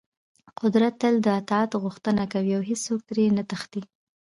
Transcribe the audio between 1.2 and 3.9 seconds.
د اطاعت غوښتنه کوي او هېڅوک ترې نه تښتي.